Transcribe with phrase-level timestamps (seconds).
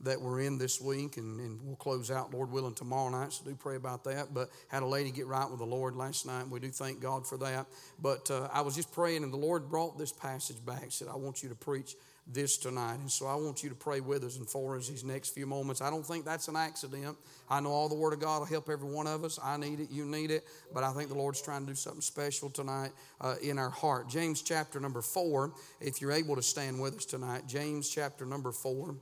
[0.00, 3.32] that we're in this week, and, and, we'll close out, Lord willing, tomorrow night.
[3.32, 4.32] So do pray about that.
[4.32, 7.00] But had a lady get right with the Lord last night, and we do thank
[7.00, 7.66] God for that.
[8.00, 10.86] But uh, I was just praying, and the Lord brought this passage back.
[10.90, 11.94] Said, "I want you to preach."
[12.30, 12.98] this tonight.
[12.98, 15.46] And so I want you to pray with us and for us these next few
[15.46, 15.80] moments.
[15.80, 17.16] I don't think that's an accident.
[17.48, 19.38] I know all the Word of God will help every one of us.
[19.42, 20.44] I need it, you need it.
[20.74, 24.08] But I think the Lord's trying to do something special tonight uh, in our heart.
[24.08, 28.52] James chapter number four, if you're able to stand with us tonight, James chapter number
[28.52, 28.96] four.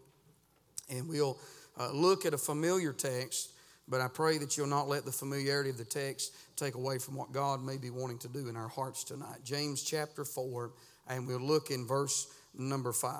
[0.90, 1.38] And we'll
[1.78, 3.52] uh, look at a familiar text,
[3.88, 7.16] but I pray that you'll not let the familiarity of the text take away from
[7.16, 9.40] what God may be wanting to do in our hearts tonight.
[9.44, 10.72] James chapter 4,
[11.08, 13.12] and we'll look in verse number 5.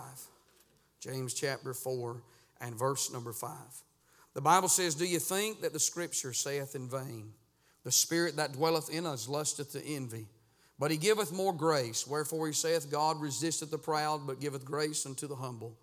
[1.01, 2.23] James chapter 4
[2.61, 3.51] and verse number 5.
[4.35, 7.33] The Bible says, Do you think that the Scripture saith in vain,
[7.85, 10.27] The Spirit that dwelleth in us lusteth to envy?
[10.79, 12.07] But he giveth more grace.
[12.07, 15.75] Wherefore he saith, God resisteth the proud, but giveth grace unto the humble.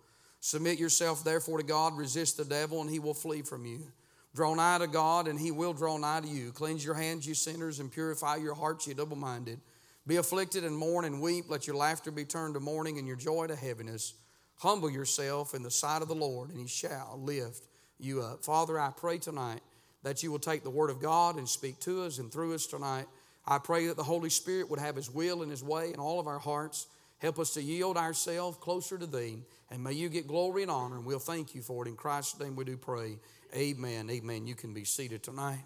[0.44, 3.90] Submit yourself therefore to God, resist the devil, and he will flee from you.
[4.34, 6.52] Draw nigh to God, and he will draw nigh to you.
[6.52, 9.58] Cleanse your hands, you sinners, and purify your hearts, you double minded.
[10.06, 11.46] Be afflicted and mourn and weep.
[11.48, 14.12] Let your laughter be turned to mourning and your joy to heaviness.
[14.56, 17.66] Humble yourself in the sight of the Lord, and he shall lift
[17.98, 18.44] you up.
[18.44, 19.62] Father, I pray tonight
[20.02, 22.66] that you will take the word of God and speak to us and through us
[22.66, 23.06] tonight.
[23.46, 26.20] I pray that the Holy Spirit would have his will and his way in all
[26.20, 26.86] of our hearts.
[27.18, 29.38] Help us to yield ourselves closer to thee.
[29.70, 31.88] And may you get glory and honor, and we'll thank you for it.
[31.88, 33.18] In Christ's name we do pray.
[33.54, 34.10] Amen.
[34.10, 34.46] Amen.
[34.46, 35.64] You can be seated tonight.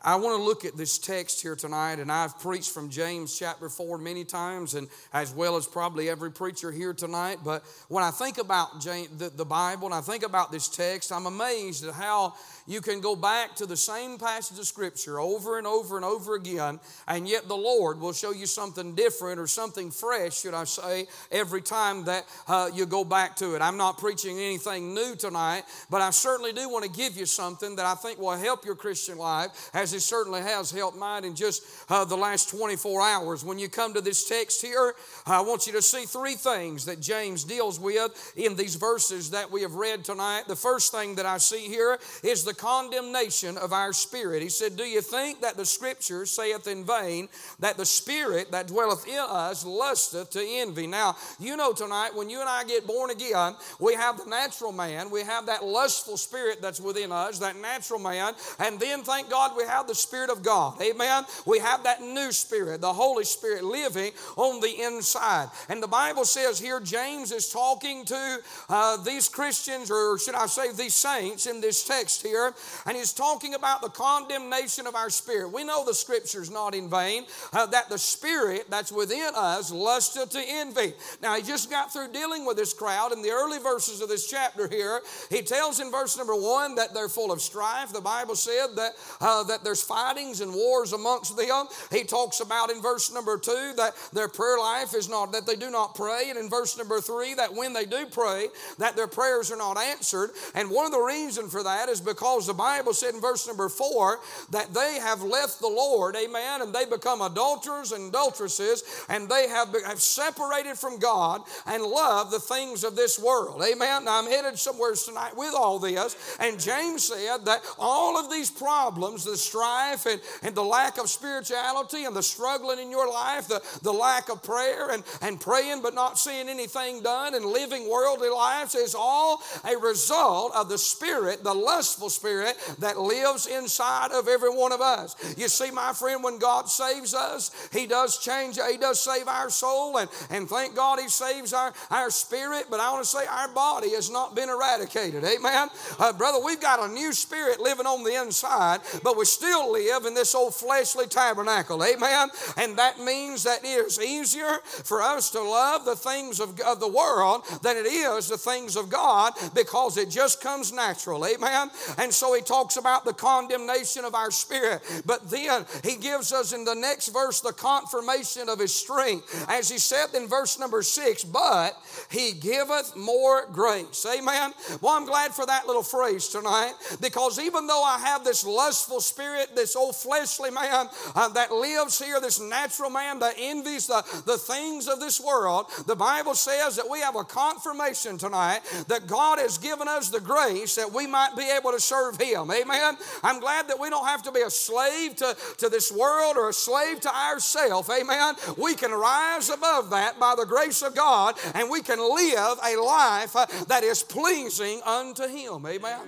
[0.00, 3.68] I want to look at this text here tonight, and I've preached from James chapter
[3.68, 7.38] 4 many times, and as well as probably every preacher here tonight.
[7.44, 11.10] But when I think about James, the, the Bible and I think about this text,
[11.10, 12.34] I'm amazed at how
[12.68, 16.36] you can go back to the same passage of Scripture over and over and over
[16.36, 20.62] again, and yet the Lord will show you something different or something fresh, should I
[20.62, 23.62] say, every time that uh, you go back to it.
[23.62, 27.74] I'm not preaching anything new tonight, but I certainly do want to give you something
[27.74, 31.34] that I think will help your Christian life, as it certainly has helped mine in
[31.34, 33.44] just uh, the last 24 hours.
[33.44, 34.94] When you come to this text here,
[35.26, 39.50] I want you to see three things that James deals with in these verses that
[39.50, 40.44] we have read tonight.
[40.48, 44.42] The first thing that I see here is the condemnation of our spirit.
[44.42, 47.28] He said, Do you think that the scripture saith in vain
[47.60, 50.86] that the spirit that dwelleth in us lusteth to envy?
[50.86, 54.72] Now, you know tonight when you and I get born again, we have the natural
[54.72, 59.30] man, we have that lustful spirit that's within us, that natural man, and then thank
[59.30, 60.80] God we have the Spirit of God.
[60.82, 61.24] Amen.
[61.46, 65.48] We have that new spirit, the Holy Spirit living on the inside.
[65.68, 70.46] And the Bible says here, James is talking to uh, these Christians, or should I
[70.46, 72.54] say, these saints in this text here
[72.86, 75.52] and he's talking about the condemnation of our spirit.
[75.52, 80.30] We know the scripture's not in vain, uh, that the spirit that's within us lusteth
[80.30, 80.94] to envy.
[81.22, 84.28] Now, he just got through dealing with this crowd in the early verses of this
[84.28, 85.00] chapter here.
[85.30, 87.92] He tells in verse number one that they're full of strife.
[87.92, 91.66] The Bible said that, uh, that there's fightings and wars amongst them.
[91.92, 95.56] He talks about in verse number two that their prayer life is not, that they
[95.56, 96.30] do not pray.
[96.30, 98.46] And in verse number three, that when they do pray,
[98.78, 100.30] that their prayers are not answered.
[100.54, 103.68] And one of the reasons for that is because the Bible said in verse number
[103.68, 104.20] four
[104.52, 109.48] that they have left the Lord, amen, and they become adulterers and adulteresses, and they
[109.48, 114.06] have, have separated from God and love the things of this world, amen.
[114.06, 118.50] Now I'm headed somewhere tonight with all this, and James said that all of these
[118.50, 123.48] problems, the strife and, and the lack of spirituality and the struggling in your life,
[123.48, 127.90] the, the lack of prayer and, and praying but not seeing anything done and living
[127.90, 134.12] worldly lives is all a result of the spirit, the lustful spirit that lives inside
[134.12, 135.16] of every one of us.
[135.36, 139.50] You see, my friend, when God saves us, He does change, He does save our
[139.50, 142.66] soul, and, and thank God He saves our, our spirit.
[142.70, 145.24] But I want to say our body has not been eradicated.
[145.24, 145.68] Amen.
[145.98, 150.04] Uh, brother, we've got a new spirit living on the inside, but we still live
[150.04, 151.84] in this old fleshly tabernacle.
[151.84, 152.28] Amen.
[152.56, 156.80] And that means that it is easier for us to love the things of, of
[156.80, 161.26] the world than it is the things of God because it just comes natural.
[161.26, 161.70] Amen.
[161.98, 164.82] And so he talks about the condemnation of our spirit.
[165.06, 169.46] But then he gives us in the next verse the confirmation of his strength.
[169.48, 171.72] As he said in verse number six, but
[172.10, 174.06] he giveth more grace.
[174.06, 174.52] Amen.
[174.80, 179.00] Well, I'm glad for that little phrase tonight because even though I have this lustful
[179.00, 183.86] spirit spirit, this old fleshly man uh, that lives here, this natural man that envies
[183.86, 188.60] the, the things of this world, the Bible says that we have a confirmation tonight
[188.88, 192.50] that God has given us the grace that we might be able to serve Him.
[192.50, 192.96] Amen.
[193.22, 196.50] I'm glad that we don't have to be a slave to, to this world or
[196.50, 197.90] a slave to ourselves.
[197.90, 198.34] Amen.
[198.56, 202.76] We can rise above that by the grace of God and we can live a
[202.76, 205.66] life uh, that is pleasing unto Him.
[205.66, 206.00] Amen.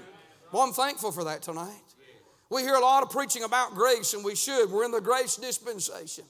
[0.53, 1.90] Well, I'm thankful for that tonight.
[2.51, 4.71] We hear a lot of preaching about grace, and we should.
[4.71, 6.25] We're in the grace dispensation.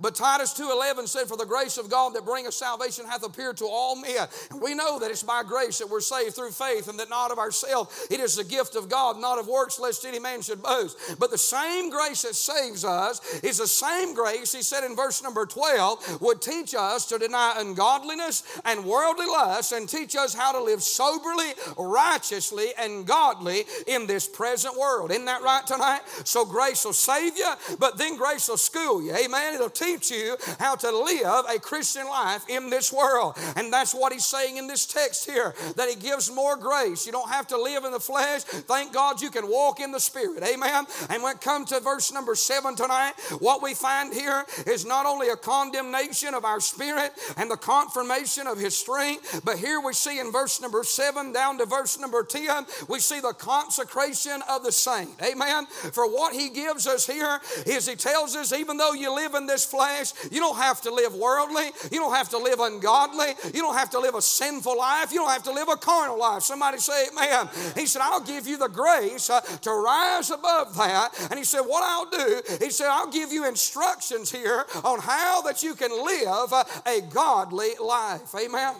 [0.00, 3.66] But Titus 2.11 said, For the grace of God that bringeth salvation hath appeared to
[3.66, 4.26] all men.
[4.50, 7.30] And we know that it's by grace that we're saved through faith and that not
[7.30, 8.06] of ourselves.
[8.10, 10.96] It is the gift of God, not of works, lest any man should boast.
[11.18, 15.22] But the same grace that saves us is the same grace, he said in verse
[15.22, 20.52] number 12, would teach us to deny ungodliness and worldly lust and teach us how
[20.52, 25.10] to live soberly, righteously, and godly in this present world.
[25.10, 26.00] Isn't that right tonight?
[26.24, 29.14] So grace will save you, but then grace will school you.
[29.14, 29.54] Amen.
[29.54, 33.36] It'll teach teach you how to live a Christian life in this world.
[33.56, 37.06] And that's what he's saying in this text here that he gives more grace.
[37.06, 38.42] You don't have to live in the flesh.
[38.42, 40.42] Thank God you can walk in the Spirit.
[40.42, 40.86] Amen.
[41.08, 45.06] And when it comes to verse number seven tonight, what we find here is not
[45.06, 49.92] only a condemnation of our spirit and the confirmation of his strength, but here we
[49.92, 54.62] see in verse number seven down to verse number 10, we see the consecration of
[54.62, 55.10] the saint.
[55.22, 55.66] Amen.
[55.66, 59.46] For what he gives us here is he tells us, even though you live in
[59.46, 60.12] this flesh, flesh.
[60.30, 61.64] You don't have to live worldly.
[61.90, 63.28] You don't have to live ungodly.
[63.54, 65.10] You don't have to live a sinful life.
[65.10, 66.42] You don't have to live a carnal life.
[66.42, 67.48] Somebody say amen.
[67.74, 71.28] He said, I'll give you the grace uh, to rise above that.
[71.30, 75.40] And he said, What I'll do, he said, I'll give you instructions here on how
[75.42, 78.34] that you can live uh, a godly life.
[78.34, 78.74] Amen.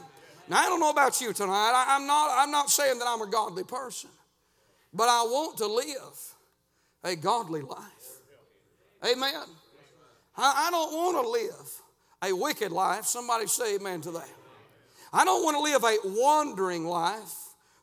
[0.49, 1.73] Now, I don't know about you tonight.
[1.75, 4.11] I, I'm, not, I'm not saying that I'm a godly person,
[4.93, 6.35] but I want to live
[7.05, 8.21] a godly life.
[9.07, 9.47] Amen.
[10.37, 11.83] I, don't want to live
[12.23, 13.05] a wicked life.
[13.05, 14.29] Somebody say amen to that.
[15.13, 17.35] I don't want to live a wandering life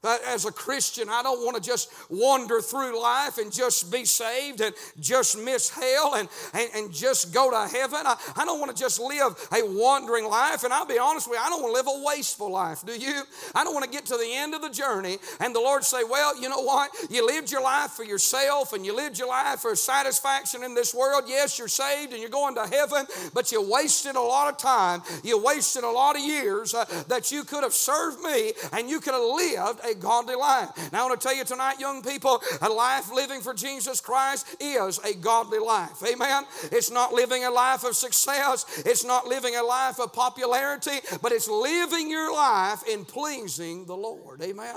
[0.04, 4.62] as a Christian, I don't want to just wander through life and just be saved
[4.62, 8.02] and just miss hell and, and, and just go to heaven.
[8.06, 10.64] I, I don't want to just live a wandering life.
[10.64, 12.86] And I'll be honest with you, I don't want to live a wasteful life.
[12.86, 13.24] Do you?
[13.56, 16.04] I don't want to get to the end of the journey and the Lord say,
[16.04, 16.92] Well, you know what?
[17.10, 20.94] You lived your life for yourself and you lived your life for satisfaction in this
[20.94, 21.24] world.
[21.28, 25.02] Yes, you're saved and you're going to heaven, but you wasted a lot of time.
[25.24, 29.00] You wasted a lot of years uh, that you could have served me and you
[29.00, 30.92] could have lived a godly life.
[30.92, 34.46] Now, I want to tell you tonight, young people, a life living for Jesus Christ
[34.60, 36.04] is a godly life.
[36.08, 36.44] Amen.
[36.72, 41.32] It's not living a life of success, it's not living a life of popularity, but
[41.32, 44.42] it's living your life in pleasing the Lord.
[44.42, 44.76] Amen.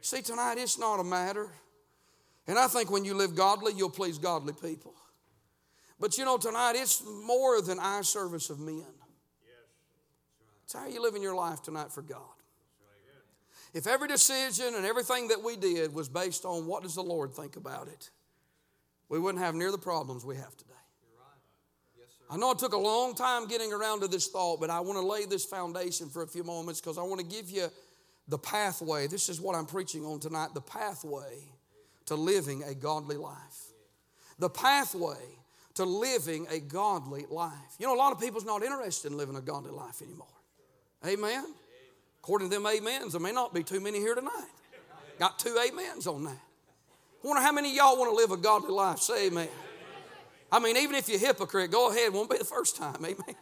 [0.00, 1.50] See, tonight it's not a matter.
[2.46, 4.94] And I think when you live godly, you'll please godly people.
[5.98, 8.84] But you know, tonight it's more than eye service of men.
[10.64, 12.35] It's how you living your life tonight for God.
[13.76, 17.34] If every decision and everything that we did was based on what does the Lord
[17.34, 18.08] think about it,
[19.10, 20.72] we wouldn't have near the problems we have today.
[22.30, 24.98] I know it took a long time getting around to this thought, but I want
[24.98, 27.66] to lay this foundation for a few moments because I want to give you
[28.28, 29.08] the pathway.
[29.08, 31.36] This is what I'm preaching on tonight the pathway
[32.06, 33.58] to living a godly life.
[34.38, 35.20] The pathway
[35.74, 37.76] to living a godly life.
[37.78, 40.26] You know, a lot of people's not interested in living a godly life anymore.
[41.06, 41.44] Amen.
[42.26, 44.48] According to them amens, there may not be too many here tonight.
[45.16, 46.32] Got two amens on that.
[46.32, 48.98] I wonder how many y'all want to live a godly life.
[48.98, 49.46] Say amen.
[50.50, 52.12] I mean, even if you're a hypocrite, go ahead.
[52.12, 52.96] Won't be the first time.
[52.96, 53.36] Amen.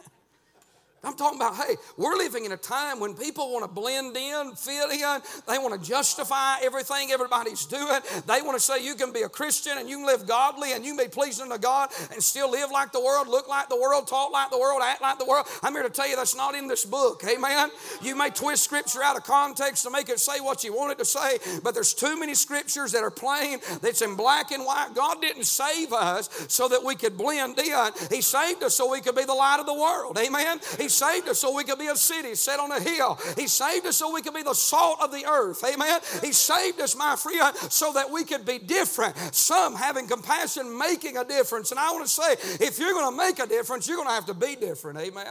[1.14, 4.52] I'm talking about, hey, we're living in a time when people want to blend in,
[4.56, 5.20] fit in.
[5.46, 8.00] They want to justify everything everybody's doing.
[8.26, 10.84] They want to say you can be a Christian and you can live godly and
[10.84, 13.76] you can be pleasing to God and still live like the world, look like the
[13.76, 15.46] world, talk like the world, act like the world.
[15.62, 17.22] I'm here to tell you that's not in this book.
[17.24, 17.70] Amen.
[18.02, 20.98] You may twist scripture out of context to make it say what you want it
[20.98, 24.88] to say, but there's too many scriptures that are plain, that's in black and white.
[24.96, 27.90] God didn't save us so that we could blend in.
[28.10, 30.18] He saved us so we could be the light of the world.
[30.18, 30.58] Amen.
[30.76, 33.18] He saved us so we could be a city set on a hill.
[33.36, 35.62] He saved us so we could be the salt of the earth.
[35.64, 36.00] Amen.
[36.22, 39.16] He saved us, my friend, so that we could be different.
[39.34, 41.70] Some having compassion, making a difference.
[41.70, 42.32] And I want to say,
[42.64, 44.98] if you're going to make a difference, you're going to have to be different.
[44.98, 45.26] Amen.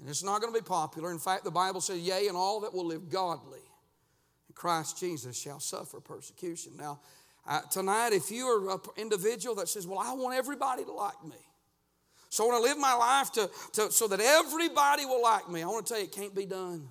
[0.00, 1.12] And it's not going to be popular.
[1.12, 5.38] In fact, the Bible says, Yea, and all that will live godly in Christ Jesus
[5.38, 6.72] shall suffer persecution.
[6.76, 7.00] Now,
[7.46, 11.24] uh, tonight, if you are an individual that says, Well, I want everybody to like
[11.24, 11.36] me,
[12.32, 15.62] so I want to live my life to, to, so that everybody will like me.
[15.62, 16.88] I want to tell you, it can't be done,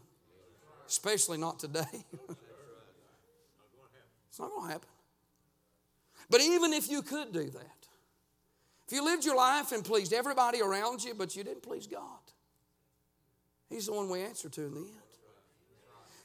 [0.88, 1.82] especially not today.
[4.30, 4.88] it's not going to happen.
[6.30, 7.88] But even if you could do that,
[8.88, 12.22] if you lived your life and pleased everybody around you, but you didn't please God,
[13.68, 15.11] He's the one we answer to in the end.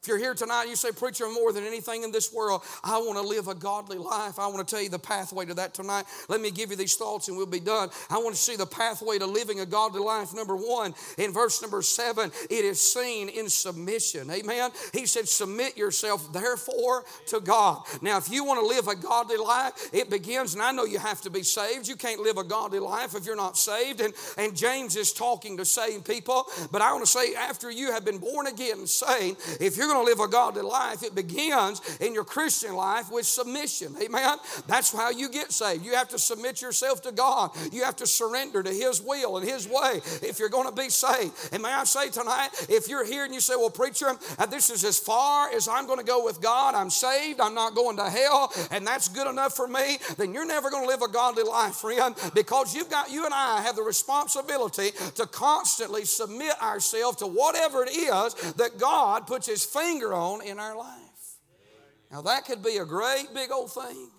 [0.06, 3.18] If you're here tonight, you say, Preacher, more than anything in this world, I want
[3.18, 4.38] to live a godly life.
[4.38, 6.04] I want to tell you the pathway to that tonight.
[6.28, 7.88] Let me give you these thoughts and we'll be done.
[8.08, 10.32] I want to see the pathway to living a godly life.
[10.32, 14.30] Number one, in verse number seven, it is seen in submission.
[14.30, 14.70] Amen.
[14.92, 17.82] He said, Submit yourself, therefore, to God.
[18.00, 21.00] Now, if you want to live a godly life, it begins, and I know you
[21.00, 21.88] have to be saved.
[21.88, 24.00] You can't live a godly life if you're not saved.
[24.00, 26.46] And, and James is talking to saved people.
[26.70, 29.88] But I want to say, after you have been born again and saved, if you're
[29.88, 33.94] going going to live a godly life, it begins in your Christian life with submission.
[34.02, 34.36] Amen.
[34.66, 35.84] That's how you get saved.
[35.84, 37.50] You have to submit yourself to God.
[37.72, 40.90] You have to surrender to His will and His way if you're going to be
[40.90, 41.32] saved.
[41.52, 44.70] And may I say tonight, if you're here and you say, Well, preacher, uh, this
[44.70, 47.96] is as far as I'm going to go with God, I'm saved, I'm not going
[47.96, 51.08] to hell, and that's good enough for me, then you're never going to live a
[51.08, 56.60] godly life, friend, because you've got, you and I have the responsibility to constantly submit
[56.62, 61.06] ourselves to whatever it is that God puts His finger finger on in our life.
[62.10, 64.10] Now, that could be a great big old thing,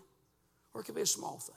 [0.74, 1.56] or it could be a small thing.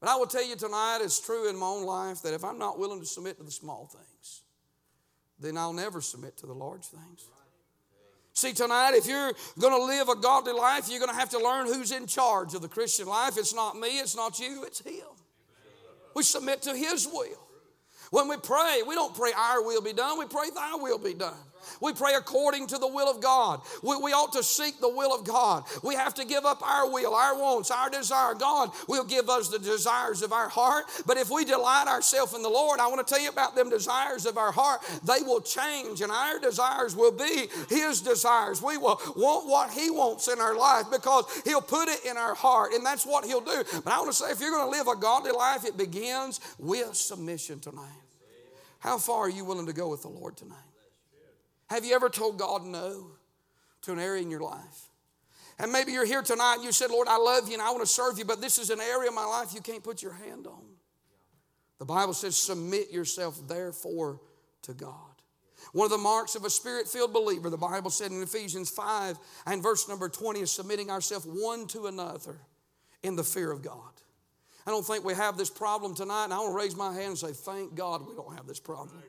[0.00, 2.58] But I will tell you tonight, it's true in my own life that if I'm
[2.58, 4.42] not willing to submit to the small things,
[5.38, 7.28] then I'll never submit to the large things.
[8.34, 11.38] See, tonight, if you're going to live a godly life, you're going to have to
[11.38, 13.36] learn who's in charge of the Christian life.
[13.36, 15.04] It's not me, it's not you, it's Him.
[16.14, 17.48] We submit to His will.
[18.10, 21.14] When we pray, we don't pray our will be done, we pray thy will be
[21.14, 21.34] done.
[21.80, 23.60] We pray according to the will of God.
[23.82, 25.64] We, we, ought to seek the will of God.
[25.82, 28.34] We have to give up our will, our wants, our desire.
[28.34, 30.84] God will give us the desires of our heart.
[31.06, 33.70] But if we delight ourselves in the Lord, I want to tell you about them
[33.70, 34.80] desires of our heart.
[35.04, 38.62] They will change, and our desires will be His desires.
[38.62, 42.34] We will want what He wants in our life because He'll put it in our
[42.34, 43.64] heart, and that's what He'll do.
[43.84, 46.40] But I want to say, if you're going to live a godly life, it begins
[46.58, 47.88] with submission tonight.
[48.78, 50.56] How far are you willing to go with the Lord tonight?
[51.72, 53.12] Have you ever told God no
[53.80, 54.90] to an area in your life?
[55.58, 57.80] And maybe you're here tonight and you said, Lord, I love you and I want
[57.80, 60.12] to serve you, but this is an area of my life you can't put your
[60.12, 60.64] hand on.
[61.78, 64.20] The Bible says, submit yourself therefore
[64.62, 64.94] to God.
[65.72, 69.16] One of the marks of a spirit filled believer, the Bible said in Ephesians 5
[69.46, 72.36] and verse number 20, is submitting ourselves one to another
[73.02, 73.92] in the fear of God.
[74.66, 77.06] I don't think we have this problem tonight, and I want to raise my hand
[77.06, 79.02] and say, Thank God we don't have this problem.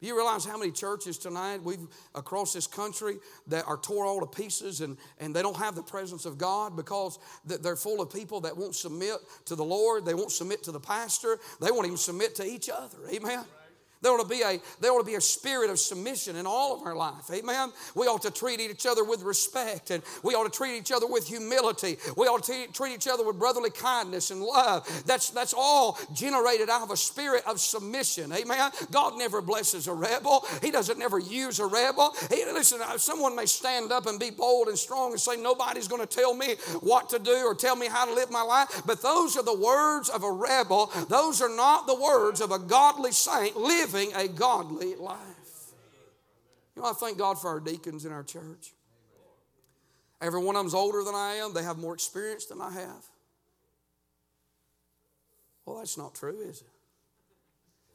[0.00, 3.16] You realize how many churches tonight we've across this country
[3.48, 6.76] that are tore all to pieces and, and they don't have the presence of God
[6.76, 10.72] because they're full of people that won't submit to the Lord, they won't submit to
[10.72, 12.98] the pastor, they won't even submit to each other.
[13.12, 13.44] Amen.
[14.00, 16.80] There ought to be a there ought to be a spirit of submission in all
[16.80, 17.30] of our life.
[17.32, 17.72] Amen.
[17.94, 21.06] We ought to treat each other with respect and we ought to treat each other
[21.06, 21.96] with humility.
[22.16, 24.86] We ought to treat each other with brotherly kindness and love.
[25.06, 28.32] That's that's all generated out of a spirit of submission.
[28.32, 28.70] Amen.
[28.90, 30.46] God never blesses a rebel.
[30.62, 32.14] He doesn't never use a rebel.
[32.30, 35.88] He, listen, uh, someone may stand up and be bold and strong and say nobody's
[35.88, 38.82] going to tell me what to do or tell me how to live my life.
[38.86, 40.86] But those are the words of a rebel.
[41.08, 43.56] Those are not the words of a godly saint.
[43.56, 45.72] Live living a godly life.
[46.76, 48.72] You know, I thank God for our deacons in our church.
[50.20, 53.04] Every one of them's older than I am, they have more experience than I have.
[55.64, 56.68] Well, that's not true, is it?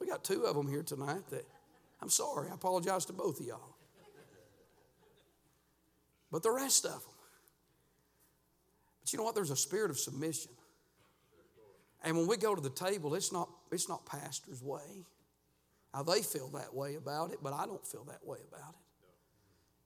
[0.00, 1.44] We got two of them here tonight that
[2.00, 3.76] I'm sorry, I apologize to both of y'all.
[6.30, 7.00] But the rest of them.
[9.00, 9.34] But you know what?
[9.34, 10.50] There's a spirit of submission.
[12.02, 15.06] And when we go to the table, it's not, it's not pastor's way.
[15.94, 18.84] Now, they feel that way about it, but I don't feel that way about it.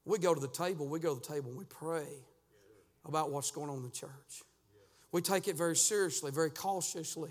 [0.07, 2.07] We go to the table, we go to the table and we pray
[3.05, 4.43] about what's going on in the church.
[5.13, 7.31] We take it very seriously, very cautiously.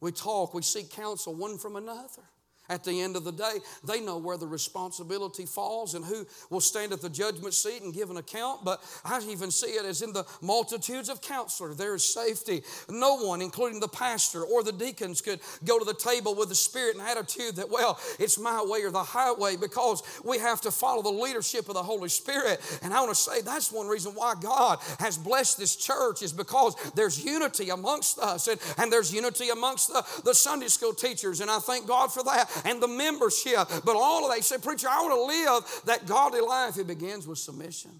[0.00, 2.24] We talk, we seek counsel one from another.
[2.70, 6.62] At the end of the day, they know where the responsibility falls and who will
[6.62, 8.64] stand at the judgment seat and give an account.
[8.64, 12.62] But I even see it as in the multitudes of counselors, there is safety.
[12.88, 16.54] No one, including the pastor or the deacons, could go to the table with the
[16.54, 20.70] spirit and attitude that, well, it's my way or the highway because we have to
[20.70, 22.60] follow the leadership of the Holy Spirit.
[22.82, 26.32] And I want to say that's one reason why God has blessed this church is
[26.32, 31.42] because there's unity amongst us and, and there's unity amongst the, the Sunday school teachers.
[31.42, 33.68] And I thank God for that and the membership.
[33.84, 36.76] But all of that, you say, Preacher, I want to live that godly life.
[36.78, 37.90] It begins with submission.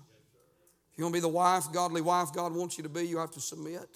[0.93, 3.19] If you want to be the wife, godly wife God wants you to be, you
[3.19, 3.89] have to submit.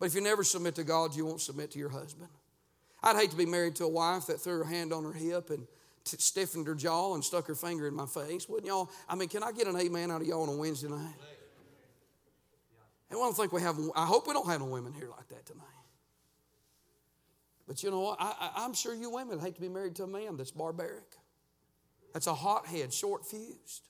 [0.00, 2.28] But if you never submit to God, you won't submit to your husband.
[3.02, 5.50] I'd hate to be married to a wife that threw her hand on her hip
[5.50, 5.66] and
[6.04, 8.48] t- stiffened her jaw and stuck her finger in my face.
[8.48, 8.90] Wouldn't y'all?
[9.08, 11.14] I mean, can I get an amen out of y'all on a Wednesday night?
[13.10, 15.28] And I don't think we have, I hope we don't have no women here like
[15.28, 15.66] that tonight.
[17.72, 18.18] But you know what?
[18.20, 21.16] I, am sure you women hate to be married to a man that's barbaric.
[22.12, 23.88] That's a hothead, short fused.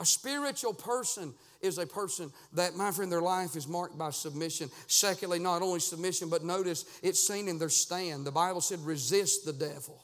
[0.00, 4.70] A spiritual person is a person that, my friend, their life is marked by submission.
[4.86, 8.24] Secondly, not only submission, but notice it's seen in their stand.
[8.24, 10.02] The Bible said, resist the devil,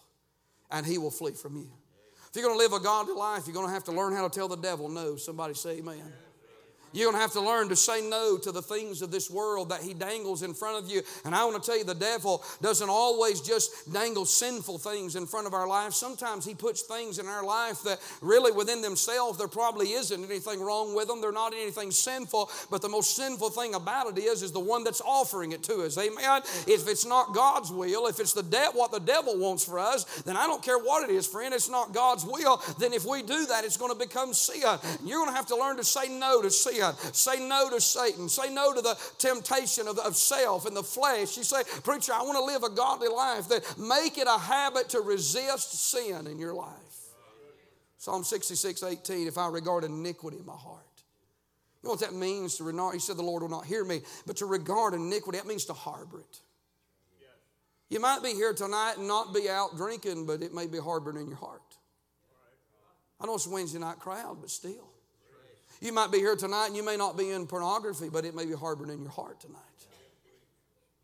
[0.70, 1.70] and he will flee from you.
[2.28, 4.28] If you're going to live a godly life, you're going to have to learn how
[4.28, 5.16] to tell the devil no.
[5.16, 6.02] Somebody say amen.
[6.92, 9.68] You're going to have to learn to say no to the things of this world
[9.68, 11.02] that he dangles in front of you.
[11.24, 15.26] And I want to tell you, the devil doesn't always just dangle sinful things in
[15.26, 15.92] front of our life.
[15.92, 20.60] Sometimes he puts things in our life that really within themselves there probably isn't anything
[20.60, 21.20] wrong with them.
[21.20, 22.50] They're not anything sinful.
[22.70, 25.82] But the most sinful thing about it is, is the one that's offering it to
[25.82, 25.96] us.
[25.96, 26.42] Amen.
[26.66, 30.04] If it's not God's will, if it's the de- what the devil wants for us,
[30.22, 31.54] then I don't care what it is, friend.
[31.54, 32.62] It's not God's will.
[32.78, 34.60] Then if we do that, it's going to become sin.
[35.04, 36.79] You're going to have to learn to say no to sin.
[37.12, 38.28] Say no to Satan.
[38.28, 41.36] Say no to the temptation of, of self and the flesh.
[41.36, 43.48] You say, Preacher, I want to live a godly life.
[43.48, 46.76] Then make it a habit to resist sin in your life.
[47.98, 50.84] Psalm 66, 18, if I regard iniquity in my heart.
[51.82, 52.94] You know what that means to regard?
[52.94, 54.00] He said, The Lord will not hear me.
[54.26, 56.40] But to regard iniquity, that means to harbor it.
[57.90, 61.16] You might be here tonight and not be out drinking, but it may be harboring
[61.16, 61.60] in your heart.
[63.20, 64.89] I know it's a Wednesday night crowd, but still.
[65.80, 68.44] You might be here tonight and you may not be in pornography, but it may
[68.44, 69.60] be harbored in your heart tonight.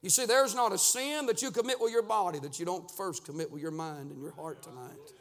[0.02, 2.88] You see, there's not a sin that you commit with your body that you don't
[2.90, 5.12] first commit with your mind and your heart tonight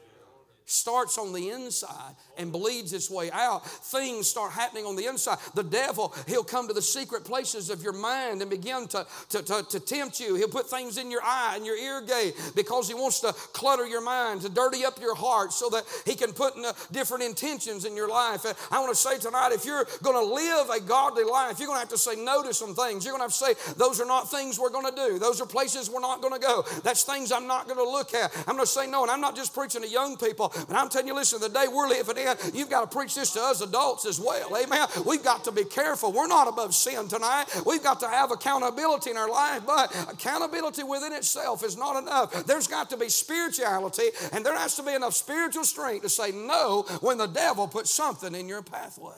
[0.65, 3.65] starts on the inside and bleeds its way out.
[3.65, 5.38] Things start happening on the inside.
[5.53, 9.41] The devil, he'll come to the secret places of your mind and begin to, to,
[9.43, 10.36] to, to, tempt you.
[10.36, 13.86] He'll put things in your eye and your ear gate because he wants to clutter
[13.86, 17.24] your mind, to dirty up your heart so that he can put in, uh, different
[17.24, 18.45] intentions in your life.
[18.72, 21.77] I want to say tonight, if you're going to live a godly life, you're going
[21.77, 23.05] to have to say no to some things.
[23.05, 25.19] You're going to have to say, those are not things we're going to do.
[25.19, 26.65] Those are places we're not going to go.
[26.84, 28.36] That's things I'm not going to look at.
[28.48, 29.03] I'm going to say no.
[29.03, 30.53] And I'm not just preaching to young people.
[30.67, 33.31] But I'm telling you, listen, the day we're living in, you've got to preach this
[33.33, 34.55] to us adults as well.
[34.55, 34.88] Amen.
[35.05, 36.12] We've got to be careful.
[36.12, 37.45] We're not above sin tonight.
[37.65, 42.45] We've got to have accountability in our life, but accountability within itself is not enough.
[42.45, 46.31] There's got to be spirituality, and there has to be enough spiritual strength to say
[46.31, 49.13] no when the devil puts something in your pathway.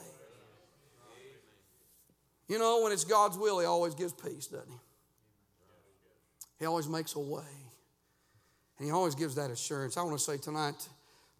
[2.48, 4.76] You know, when it's God's will, He always gives peace, doesn't He?
[6.60, 7.42] He always makes a way.
[8.78, 9.96] And He always gives that assurance.
[9.96, 10.88] I want to say tonight,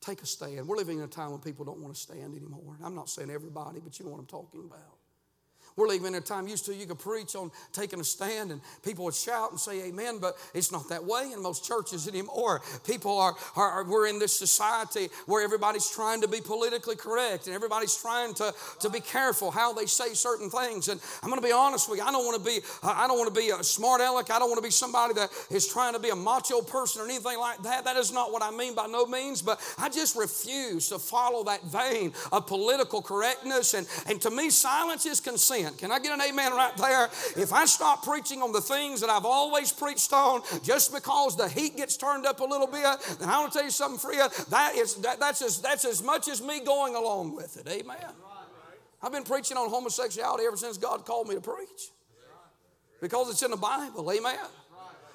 [0.00, 0.66] Take a stand.
[0.68, 2.78] We're living in a time when people don't want to stand anymore.
[2.82, 4.97] I'm not saying everybody, but you know what I'm talking about.
[5.78, 8.60] We're living in a time used to you could preach on taking a stand and
[8.84, 12.62] people would shout and say amen, but it's not that way in most churches anymore.
[12.84, 17.54] People are, are, we're in this society where everybody's trying to be politically correct and
[17.54, 20.88] everybody's trying to, to be careful how they say certain things.
[20.88, 23.18] And I'm going to be honest with you, I don't want to be I don't
[23.18, 24.30] want to be a smart aleck.
[24.30, 27.04] I don't want to be somebody that is trying to be a macho person or
[27.04, 27.84] anything like that.
[27.84, 31.44] That is not what I mean by no means, but I just refuse to follow
[31.44, 33.74] that vein of political correctness.
[33.74, 35.67] And, and to me, silence is consent.
[35.76, 37.04] Can I get an amen right there?
[37.36, 41.48] If I stop preaching on the things that I've always preached on just because the
[41.48, 42.84] heat gets turned up a little bit,
[43.18, 46.02] then I want to tell you something, Freya, that is, that, that's, as, that's as
[46.02, 47.68] much as me going along with it.
[47.68, 47.96] Amen.
[49.02, 51.90] I've been preaching on homosexuality ever since God called me to preach
[53.00, 54.10] because it's in the Bible.
[54.10, 54.36] Amen.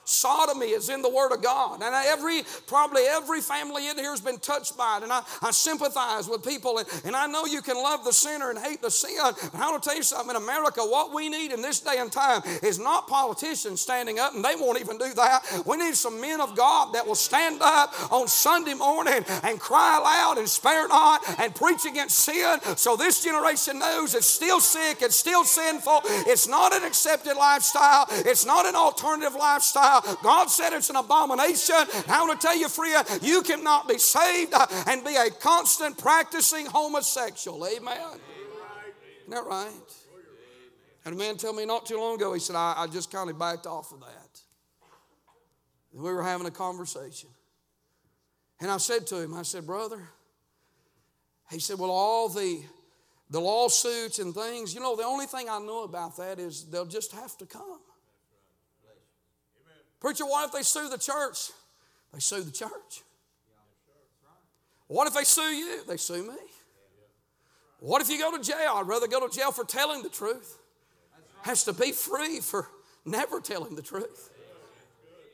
[0.05, 1.81] Sodomy is in the Word of God.
[1.81, 5.03] And every, probably every family in here has been touched by it.
[5.03, 6.79] And I, I sympathize with people.
[6.79, 9.17] And, and I know you can love the sinner and hate the sin.
[9.21, 11.97] But I want to tell you something in America, what we need in this day
[11.97, 15.63] and time is not politicians standing up, and they won't even do that.
[15.65, 19.99] We need some men of God that will stand up on Sunday morning and cry
[19.99, 25.01] loud and spare not and preach against sin so this generation knows it's still sick,
[25.01, 29.92] it's still sinful, it's not an accepted lifestyle, it's not an alternative lifestyle.
[30.21, 31.75] God said it's an abomination.
[32.07, 35.97] I want to tell you, Freya, you cannot be saved uh, and be a constant
[35.97, 37.65] practicing homosexual.
[37.65, 37.97] Amen.
[39.21, 39.69] Isn't that right?
[41.05, 43.29] And a man told me not too long ago, he said, I, I just kind
[43.29, 44.39] of backed off of that.
[45.93, 47.29] And we were having a conversation.
[48.61, 50.01] And I said to him, I said, Brother,
[51.51, 52.63] he said, Well, all the
[53.29, 56.85] the lawsuits and things, you know, the only thing I know about that is they'll
[56.85, 57.79] just have to come.
[60.03, 61.51] Preacher, what if they sue the church?
[62.13, 63.03] They sue the church.
[64.87, 65.85] What if they sue you?
[65.87, 66.35] They sue me.
[67.79, 68.73] What if you go to jail?
[68.75, 70.57] I'd rather go to jail for telling the truth.
[71.43, 72.67] Has to be free for
[73.05, 74.29] never telling the truth.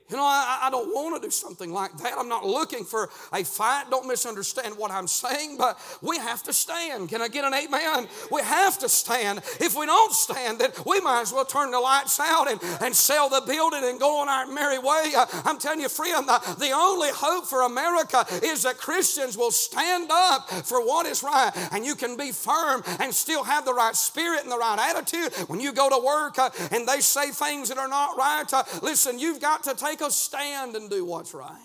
[0.09, 2.13] You know, I, I don't want to do something like that.
[2.17, 3.85] I'm not looking for a fight.
[3.89, 7.09] Don't misunderstand what I'm saying, but we have to stand.
[7.09, 8.07] Can I get an amen?
[8.31, 9.39] We have to stand.
[9.59, 12.95] If we don't stand, then we might as well turn the lights out and, and
[12.95, 15.13] sell the building and go on our merry way.
[15.15, 19.51] Uh, I'm telling you, friend, the, the only hope for America is that Christians will
[19.51, 23.73] stand up for what is right, and you can be firm and still have the
[23.73, 25.33] right spirit and the right attitude.
[25.47, 28.63] When you go to work uh, and they say things that are not right, uh,
[28.81, 31.57] listen, you've got to take a stand and do what's right.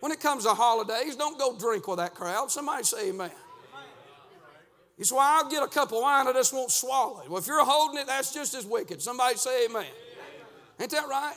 [0.00, 2.50] When it comes to holidays, don't go drink with that crowd.
[2.50, 3.30] Somebody say amen.
[4.96, 7.28] You say, well, I'll get a cup of wine, I just won't swallow it.
[7.28, 9.00] Well, if you're holding it, that's just as wicked.
[9.00, 9.86] Somebody say amen.
[10.80, 11.36] Ain't that right?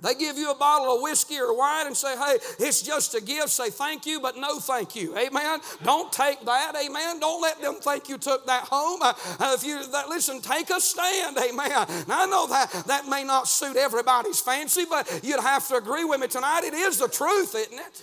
[0.00, 3.20] They give you a bottle of whiskey or wine and say, hey, it's just a
[3.20, 3.48] gift.
[3.48, 5.16] Say thank you, but no thank you.
[5.18, 5.58] Amen.
[5.82, 6.74] Don't take that.
[6.76, 7.18] Amen.
[7.18, 9.00] Don't let them think you took that home.
[9.02, 11.36] Uh, uh if you that, listen, take a stand.
[11.36, 11.70] Amen.
[12.06, 16.04] Now I know that that may not suit everybody's fancy, but you'd have to agree
[16.04, 16.62] with me tonight.
[16.62, 18.02] It is the truth, isn't it?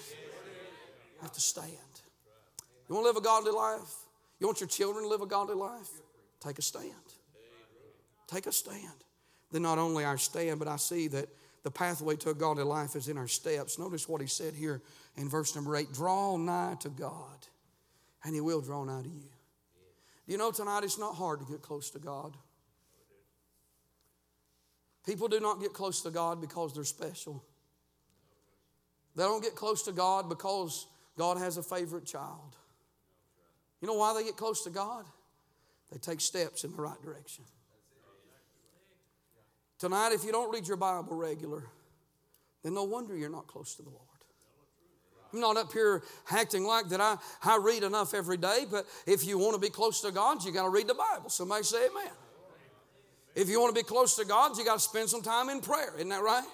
[1.15, 1.71] You have to stand.
[2.89, 3.95] You want to live a godly life?
[4.39, 5.89] You want your children to live a godly life?
[6.41, 6.91] Take a stand.
[8.27, 9.03] Take a stand.
[9.51, 11.29] Then not only our stand, but I see that
[11.65, 13.79] the pathway to a godly life is in our steps.
[13.79, 14.83] Notice what he said here
[15.17, 17.47] in verse number eight draw nigh to God,
[18.23, 19.31] and he will draw nigh to you.
[20.27, 22.37] Do you know tonight it's not hard to get close to God?
[25.07, 27.43] People do not get close to God because they're special.
[29.15, 30.85] They don't get close to God because
[31.17, 32.55] God has a favorite child.
[33.81, 35.05] You know why they get close to God?
[35.91, 37.43] They take steps in the right direction.
[39.77, 41.63] Tonight, if you don't read your Bible regular,
[42.63, 44.01] then no wonder you're not close to the Lord.
[45.33, 49.25] I'm not up here acting like that I, I read enough every day, but if
[49.25, 51.29] you want to be close to God, you got to read the Bible.
[51.29, 52.11] Somebody say amen.
[53.35, 55.59] If you want to be close to God, you got to spend some time in
[55.59, 55.93] prayer.
[55.97, 56.45] Isn't that right?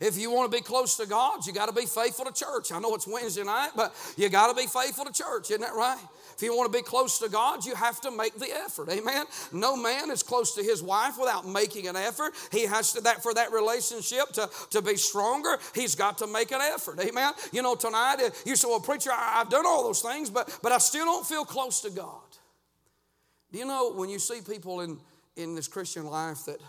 [0.00, 2.72] If you want to be close to God, you got to be faithful to church.
[2.72, 5.50] I know it's Wednesday night, but you got to be faithful to church.
[5.50, 5.98] Isn't that right?
[6.36, 8.90] If you want to be close to God, you have to make the effort.
[8.90, 9.24] Amen.
[9.52, 12.34] No man is close to his wife without making an effort.
[12.52, 16.52] He has to that for that relationship to, to be stronger, he's got to make
[16.52, 17.00] an effort.
[17.00, 17.32] Amen.
[17.52, 20.78] You know, tonight you say, Well, preacher, I've done all those things, but but I
[20.78, 22.20] still don't feel close to God.
[23.50, 24.98] Do you know when you see people in,
[25.36, 26.60] in this Christian life that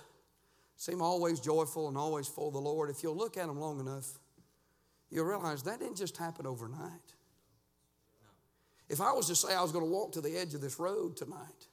[0.78, 3.80] seem always joyful and always full of the Lord, if you'll look at them long
[3.80, 4.08] enough,
[5.10, 7.14] you'll realize that didn't just happen overnight.
[8.88, 10.80] If I was to say I was going to walk to the edge of this
[10.80, 11.68] road tonight,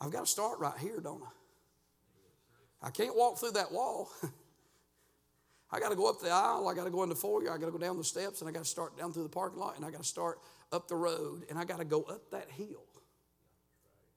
[0.00, 2.86] I've got to start right here, don't I?
[2.86, 4.10] I can't walk through that wall.
[5.70, 7.58] I got to go up the aisle, I got to go in the foyer, I
[7.58, 9.58] got to go down the steps, and I got to start down through the parking
[9.58, 10.38] lot, and I got to start
[10.72, 12.84] up the road, and I got to go up that hill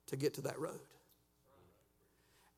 [0.07, 0.79] to get to that road.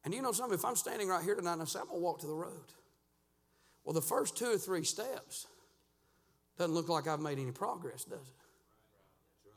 [0.04, 2.00] And you know something, if I'm standing right here tonight and I say, I'm going
[2.00, 2.74] to walk to the road.
[3.84, 5.48] Well, the first two or three steps
[6.58, 9.52] doesn't look like I've made any progress, does it?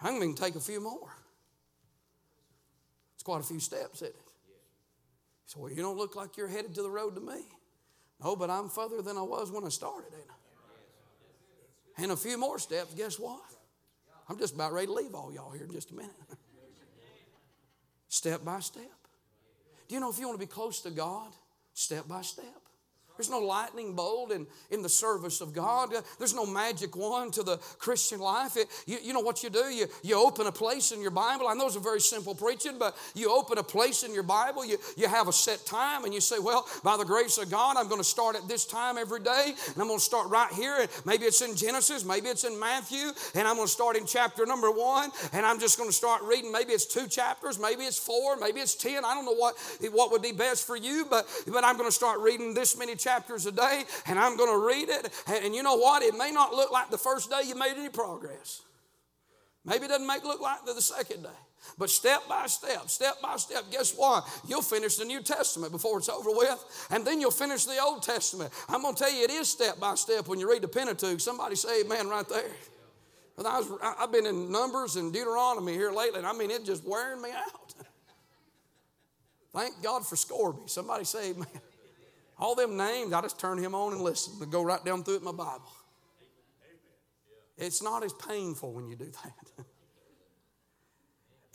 [0.00, 1.14] I'm going to take a few more.
[3.14, 4.16] It's quite a few steps, isn't it?
[5.46, 7.42] So, well, you don't look like you're headed to the road to me.
[8.22, 12.02] No, but I'm further than I was when I started, ain't I?
[12.02, 13.40] And a few more steps, guess what?
[14.28, 16.12] I'm just about ready to leave all y'all here in just a minute.
[18.08, 18.84] step by step.
[19.88, 21.28] Do you know if you want to be close to God,
[21.74, 22.44] step by step?
[23.16, 25.94] There's no lightning bolt in, in the service of God.
[26.18, 28.56] There's no magic wand to the Christian life.
[28.56, 29.64] It, you, you know what you do?
[29.64, 31.48] You, you open a place in your Bible.
[31.48, 34.64] I know it's a very simple preaching, but you open a place in your Bible.
[34.64, 37.76] You, you have a set time and you say, Well, by the grace of God,
[37.76, 39.54] I'm going to start at this time every day.
[39.66, 40.76] And I'm going to start right here.
[40.80, 43.12] And maybe it's in Genesis, maybe it's in Matthew.
[43.34, 45.10] And I'm going to start in chapter number one.
[45.32, 46.52] And I'm just going to start reading.
[46.52, 49.04] Maybe it's two chapters, maybe it's four, maybe it's ten.
[49.04, 49.56] I don't know what,
[49.92, 52.94] what would be best for you, but, but I'm going to start reading this many
[52.94, 55.12] chapters chapters a day and I'm going to read it.
[55.44, 56.02] And you know what?
[56.02, 58.62] It may not look like the first day you made any progress.
[59.64, 61.38] Maybe it doesn't make look like the second day.
[61.78, 64.26] But step by step, step by step, guess what?
[64.46, 68.04] You'll finish the New Testament before it's over with, and then you'll finish the Old
[68.04, 68.52] Testament.
[68.68, 71.18] I'm going to tell you, it is step by step when you read the Pentateuch.
[71.20, 72.50] Somebody say amen right there.
[73.44, 76.84] I was, I've been in Numbers and Deuteronomy here lately, and I mean, it's just
[76.86, 77.74] wearing me out.
[79.52, 80.62] Thank God for Scourby.
[80.66, 81.46] Somebody say amen.
[82.38, 85.14] All them names, I just turn him on and listen to go right down through
[85.14, 85.70] it in my Bible.
[87.56, 89.64] It's not as painful when you do that.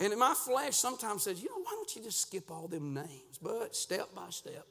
[0.00, 3.38] and my flesh sometimes says, you know, why don't you just skip all them names?
[3.40, 4.66] But step by step.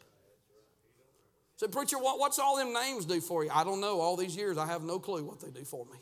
[1.55, 3.51] So, preacher, what, what's all them names do for you?
[3.53, 4.01] I don't know.
[4.01, 5.99] All these years, I have no clue what they do for me.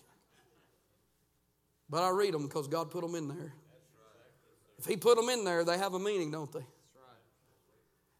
[1.89, 3.53] But I read them because God put them in there.
[4.79, 6.65] If He put them in there, they have a meaning, don't they?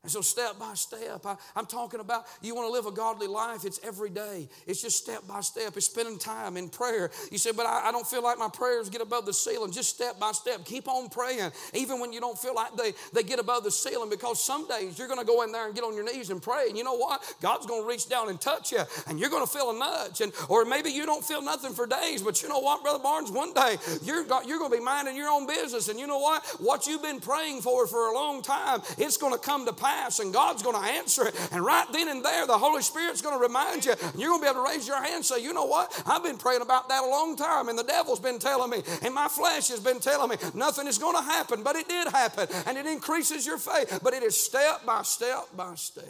[0.02, 3.28] And so, step by step, I, am talking about you want to live a godly
[3.28, 3.66] life.
[3.66, 4.48] It's every day.
[4.66, 5.76] It's just step by step.
[5.76, 7.12] It's spending time in prayer.
[7.34, 9.74] You say, but I, I, don't feel like my prayers get above the ceiling.
[9.74, 10.64] Just step by step.
[10.64, 14.10] Keep on praying, even when you don't feel like they, they get above the ceiling,
[14.10, 16.42] because some days you're going to go in there and get on your knees and
[16.42, 16.68] pray.
[16.70, 17.22] And you know what?
[17.42, 20.22] God's going to reach down and touch you, and you're going to feel a nudge.
[20.22, 23.32] And, or maybe you don't feel nothing for days, but you know what, Brother Barnes?
[23.32, 25.90] One day you're, you're going to be minding your own business.
[25.90, 26.46] And you know what?
[26.62, 29.89] What you've been praying for for a long time, it's going to come to pass
[30.20, 31.36] and God's going to answer it.
[31.52, 33.92] And right then and there, the Holy Spirit's going to remind you.
[33.92, 36.04] And you're going to be able to raise your hand and say, you know what?
[36.06, 39.14] I've been praying about that a long time and the devil's been telling me and
[39.14, 41.64] my flesh has been telling me nothing is going to happen.
[41.64, 44.00] But it did happen and it increases your faith.
[44.04, 46.06] But it is step by step by step.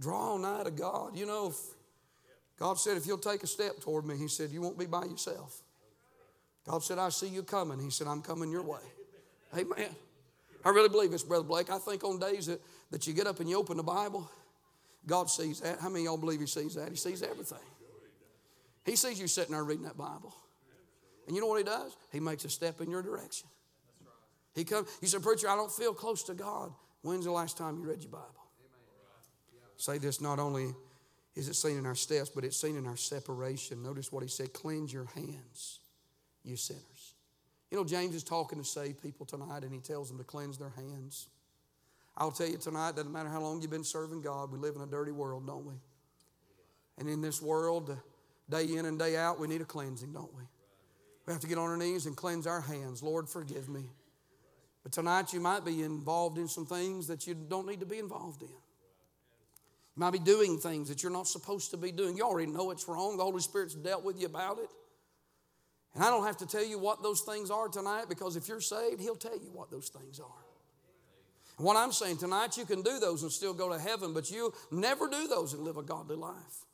[0.00, 1.16] Draw nigh to God.
[1.16, 1.54] You know,
[2.58, 5.04] God said, if you'll take a step toward me, He said, you won't be by
[5.04, 5.62] yourself.
[6.66, 7.78] God said, I see you coming.
[7.78, 8.80] He said, I'm coming your way.
[9.56, 9.94] Amen.
[10.64, 11.70] I really believe this, Brother Blake.
[11.70, 14.30] I think on days that, that you get up and you open the Bible,
[15.06, 15.80] God sees that.
[15.80, 16.88] How many of y'all believe He sees that?
[16.88, 17.58] He sees everything.
[18.84, 20.34] He sees you sitting there reading that Bible.
[21.26, 21.96] And you know what He does?
[22.12, 23.48] He makes a step in your direction.
[24.54, 26.72] He comes, you say, Preacher, I don't feel close to God.
[27.02, 28.28] When's the last time you read your Bible?
[29.76, 30.72] Say this not only
[31.34, 33.82] is it seen in our steps, but it's seen in our separation.
[33.82, 35.80] Notice what he said cleanse your hands,
[36.44, 36.93] you sinners.
[37.74, 40.58] You know, James is talking to saved people tonight, and he tells them to cleanse
[40.58, 41.26] their hands.
[42.16, 44.82] I'll tell you tonight, doesn't matter how long you've been serving God, we live in
[44.82, 45.74] a dirty world, don't we?
[46.98, 47.98] And in this world,
[48.48, 50.44] day in and day out, we need a cleansing, don't we?
[51.26, 53.02] We have to get on our knees and cleanse our hands.
[53.02, 53.86] Lord, forgive me.
[54.84, 57.98] But tonight, you might be involved in some things that you don't need to be
[57.98, 58.50] involved in.
[58.50, 58.54] You
[59.96, 62.16] might be doing things that you're not supposed to be doing.
[62.16, 63.16] You already know it's wrong.
[63.16, 64.70] The Holy Spirit's dealt with you about it.
[65.94, 68.60] And I don't have to tell you what those things are tonight because if you're
[68.60, 70.44] saved, He'll tell you what those things are.
[71.56, 74.30] And what I'm saying tonight, you can do those and still go to heaven, but
[74.30, 76.64] you never do those and live a godly life.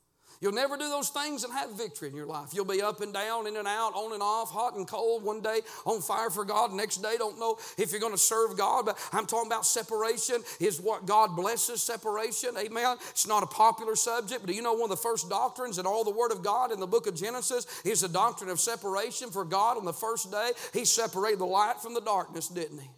[0.41, 2.49] You'll never do those things and have victory in your life.
[2.51, 5.39] You'll be up and down, in and out, on and off, hot and cold, one
[5.39, 8.87] day on fire for God, next day don't know if you're going to serve God.
[8.87, 12.57] But I'm talking about separation is what God blesses separation.
[12.57, 12.97] Amen.
[13.11, 15.85] It's not a popular subject, but do you know one of the first doctrines in
[15.85, 19.29] all the Word of God in the book of Genesis is the doctrine of separation
[19.29, 20.51] for God on the first day?
[20.73, 22.89] He separated the light from the darkness, didn't He?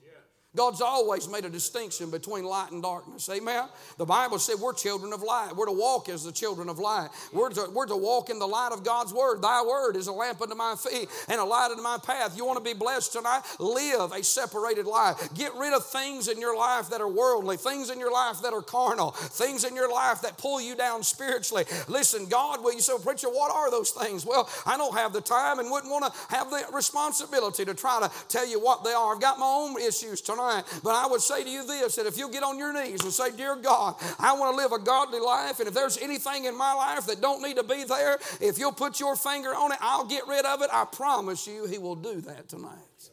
[0.55, 3.27] God's always made a distinction between light and darkness.
[3.27, 3.65] Amen.
[3.97, 5.55] The Bible said we're children of light.
[5.55, 7.09] We're to walk as the children of light.
[7.31, 9.41] We're to, we're to walk in the light of God's word.
[9.41, 12.37] Thy word is a lamp unto my feet and a light unto my path.
[12.37, 13.41] You want to be blessed tonight?
[13.57, 15.33] Live a separated life.
[15.33, 18.53] Get rid of things in your life that are worldly, things in your life that
[18.53, 21.65] are carnal, things in your life that pull you down spiritually.
[21.87, 24.23] Listen, God, will you say, preacher, what are those things?
[24.23, 27.99] Well, I don't have the time and wouldn't want to have the responsibility to try
[28.01, 29.15] to tell you what they are.
[29.15, 30.42] I've got my own issues tonight
[30.83, 33.11] But I would say to you this that if you'll get on your knees and
[33.11, 36.57] say, Dear God, I want to live a godly life, and if there's anything in
[36.57, 39.77] my life that don't need to be there, if you'll put your finger on it,
[39.81, 40.69] I'll get rid of it.
[40.71, 43.09] I promise you, He will do that tonight.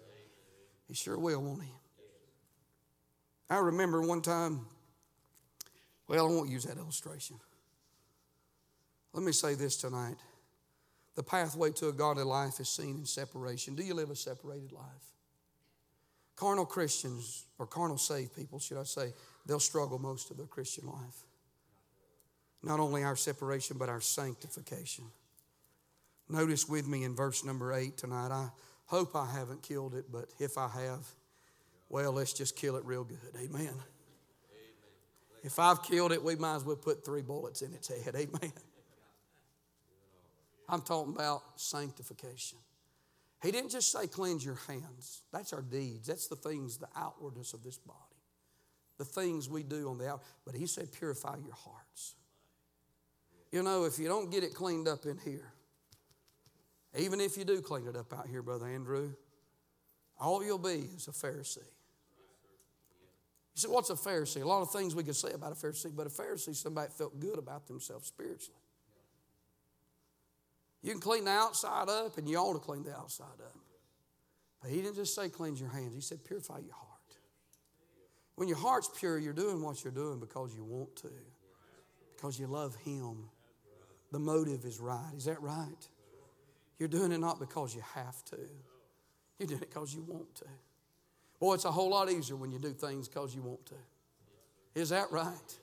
[0.88, 1.70] He sure will, won't He?
[3.48, 4.66] I remember one time,
[6.06, 7.36] well, I won't use that illustration.
[9.12, 10.16] Let me say this tonight.
[11.16, 13.74] The pathway to a godly life is seen in separation.
[13.74, 14.84] Do you live a separated life?
[16.36, 19.12] Carnal Christians, or carnal saved people, should I say,
[19.46, 21.24] they'll struggle most of their Christian life.
[22.62, 25.04] Not only our separation, but our sanctification.
[26.28, 28.30] Notice with me in verse number eight tonight.
[28.30, 28.48] I
[28.86, 31.06] hope I haven't killed it, but if I have,
[31.88, 33.18] well, let's just kill it real good.
[33.42, 33.74] Amen.
[35.42, 38.14] If I've killed it, we might as well put three bullets in its head.
[38.14, 38.52] Amen.
[40.68, 42.58] I'm talking about sanctification.
[43.42, 45.22] He didn't just say cleanse your hands.
[45.32, 46.08] That's our deeds.
[46.08, 47.98] That's the things, the outwardness of this body.
[48.98, 50.22] The things we do on the out.
[50.44, 52.14] But he said purify your hearts.
[53.50, 55.52] You know, if you don't get it cleaned up in here,
[56.96, 59.12] even if you do clean it up out here, Brother Andrew,
[60.20, 61.58] all you'll be is a Pharisee.
[63.54, 64.42] You say, what's a Pharisee?
[64.42, 66.90] A lot of things we could say about a Pharisee, but a Pharisee is somebody
[66.96, 68.60] felt good about themselves spiritually.
[70.82, 73.56] You can clean the outside up, and you ought to clean the outside up.
[74.62, 76.90] But he didn't just say cleanse your hands, he said purify your heart.
[78.36, 81.10] When your heart's pure, you're doing what you're doing because you want to,
[82.16, 83.28] because you love him.
[84.12, 85.12] The motive is right.
[85.16, 85.88] Is that right?
[86.78, 88.38] You're doing it not because you have to,
[89.38, 90.46] you're doing it because you want to.
[91.38, 93.74] Boy, it's a whole lot easier when you do things because you want to.
[94.74, 95.58] Is that right?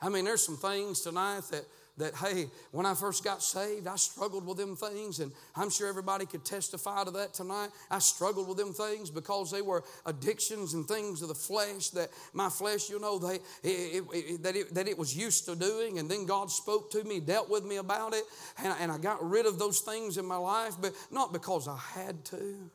[0.00, 1.64] I mean, there's some things tonight that
[1.98, 5.88] that, hey, when I first got saved, I struggled with them things, and I'm sure
[5.88, 7.68] everybody could testify to that tonight.
[7.90, 12.08] I struggled with them things because they were addictions and things of the flesh that
[12.32, 15.98] my flesh, you know, they, it, it, that, it, that it was used to doing,
[15.98, 18.24] and then God spoke to me, dealt with me about it,
[18.62, 21.78] and, and I got rid of those things in my life, but not because I
[21.94, 22.70] had to,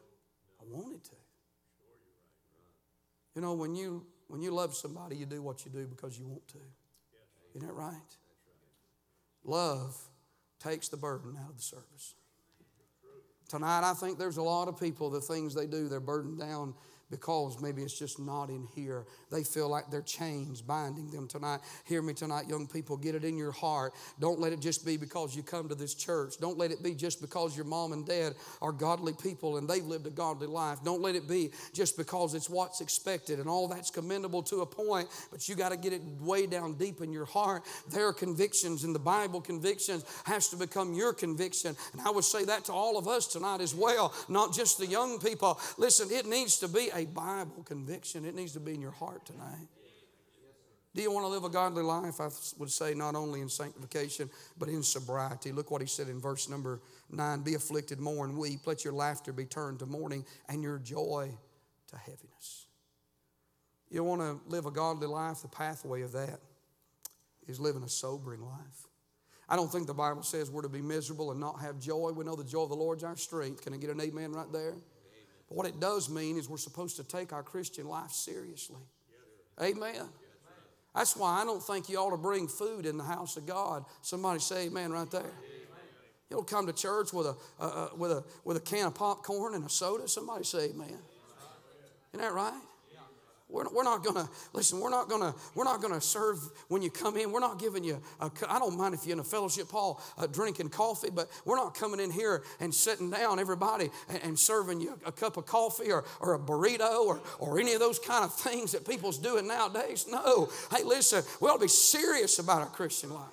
[0.59, 1.15] I wanted to.
[3.35, 6.25] You know, when you when you love somebody, you do what you do because you
[6.25, 6.57] want to.
[7.55, 8.17] Isn't that right?
[9.43, 9.97] Love
[10.59, 12.15] takes the burden out of the service.
[13.49, 16.73] Tonight, I think there's a lot of people, the things they do, they're burdened down
[17.09, 19.05] because maybe it's just not in here.
[19.31, 21.59] They feel like their chains binding them tonight.
[21.85, 22.97] Hear me tonight, young people.
[22.97, 23.93] Get it in your heart.
[24.19, 26.35] Don't let it just be because you come to this church.
[26.39, 29.85] Don't let it be just because your mom and dad are godly people and they've
[29.85, 30.79] lived a godly life.
[30.83, 34.65] Don't let it be just because it's what's expected and all that's commendable to a
[34.65, 37.63] point, but you got to get it way down deep in your heart.
[37.91, 41.75] Their convictions and the Bible convictions has to become your conviction.
[41.93, 44.87] And I would say that to all of us tonight as well, not just the
[44.87, 45.59] young people.
[45.77, 48.25] Listen, it needs to be a Bible conviction.
[48.25, 49.67] It needs to be in your heart tonight.
[50.95, 52.21] Do you want to live a godly life?
[52.21, 55.51] I would say not only in sanctification, but in sobriety.
[55.51, 58.67] Look what he said in verse number nine Be afflicted, mourn, weep.
[58.67, 61.31] Let your laughter be turned to mourning and your joy
[61.87, 62.67] to heaviness.
[63.89, 65.41] You want to live a godly life?
[65.41, 66.39] The pathway of that
[67.47, 68.87] is living a sobering life.
[69.49, 72.11] I don't think the Bible says we're to be miserable and not have joy.
[72.11, 73.61] We know the joy of the Lord's our strength.
[73.61, 74.75] Can I get an amen right there?
[75.53, 78.81] What it does mean is we're supposed to take our Christian life seriously.
[79.61, 80.09] Amen.
[80.95, 83.85] That's why I don't think you ought to bring food in the house of God.
[84.01, 85.31] Somebody say amen right there.
[86.29, 89.53] You don't come to church with a, uh, with, a, with a can of popcorn
[89.53, 90.07] and a soda.
[90.07, 90.97] Somebody say amen.
[92.13, 92.61] Isn't that right?
[93.53, 96.39] We're, we're not to, listen, we're not to, we're not to serve
[96.69, 97.31] when you come in.
[97.31, 100.25] We're not giving you, a, I don't mind if you're in a fellowship hall uh,
[100.25, 104.81] drinking coffee, but we're not coming in here and sitting down, everybody, and, and serving
[104.81, 108.25] you a cup of coffee or, or a burrito or, or any of those kind
[108.25, 110.07] of things that people's doing nowadays.
[110.09, 110.49] No.
[110.75, 113.29] Hey, listen, we ought to be serious about our Christian life.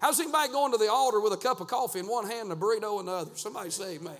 [0.00, 2.52] How's anybody going to the altar with a cup of coffee in one hand and
[2.52, 3.30] a burrito in the other?
[3.34, 4.16] Somebody say amen.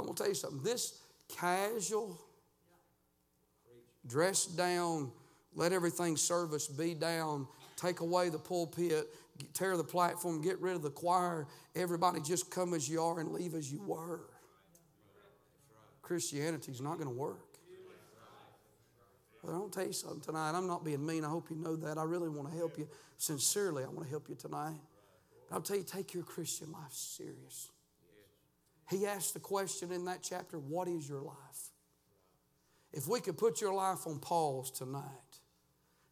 [0.00, 0.62] I'm going to tell you something.
[0.62, 2.20] This casual,
[4.06, 5.12] dress down,
[5.54, 9.08] let everything service be down, take away the pulpit,
[9.54, 13.32] tear the platform, get rid of the choir, everybody just come as you are and
[13.32, 14.20] leave as you were.
[16.02, 17.46] Christianity is not going to work.
[19.42, 20.52] But I don't tell you something tonight.
[20.52, 21.24] I'm not being mean.
[21.24, 21.96] I hope you know that.
[21.96, 22.86] I really want to help you.
[23.16, 24.76] Sincerely, I want to help you tonight.
[25.48, 27.70] But I'll tell you, take your Christian life serious.
[28.90, 31.36] He asked the question in that chapter, What is your life?
[32.92, 35.04] If we could put your life on pause tonight,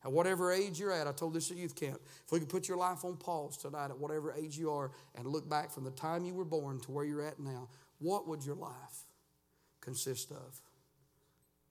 [0.05, 2.69] at whatever age you're at, I told this at youth camp, if we could put
[2.69, 5.91] your life on pause tonight at whatever age you are and look back from the
[5.91, 9.07] time you were born to where you're at now, what would your life
[9.81, 10.61] consist of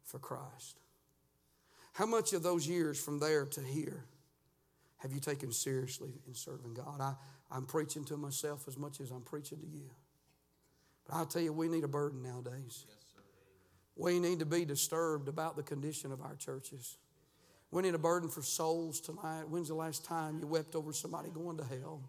[0.04, 0.82] for Christ?
[1.94, 4.04] How much of those years from there to here
[4.98, 7.00] have you taken seriously in serving God?
[7.00, 7.14] I,
[7.50, 9.90] I'm preaching to myself as much as I'm preaching to you.
[11.08, 12.86] But I'll tell you, we need a burden nowadays.
[13.96, 16.98] we need to be disturbed about the condition of our churches.
[17.72, 19.50] We need a burden for souls tonight.
[19.50, 22.02] When's the last time you wept over somebody going to hell?